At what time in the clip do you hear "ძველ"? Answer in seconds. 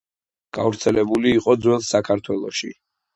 1.65-1.83